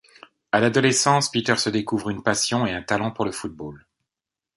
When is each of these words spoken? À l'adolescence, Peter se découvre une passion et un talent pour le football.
À 0.51 0.59
l'adolescence, 0.59 1.29
Peter 1.29 1.57
se 1.57 1.69
découvre 1.69 2.09
une 2.09 2.23
passion 2.23 2.65
et 2.65 2.73
un 2.73 2.81
talent 2.81 3.11
pour 3.11 3.23
le 3.23 3.31
football. 3.31 3.85